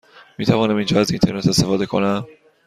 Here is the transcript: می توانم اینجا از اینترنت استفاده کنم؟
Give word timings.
می 0.37 0.45
توانم 0.45 0.75
اینجا 0.77 0.99
از 0.99 1.11
اینترنت 1.11 1.47
استفاده 1.47 1.85
کنم؟ 1.85 2.27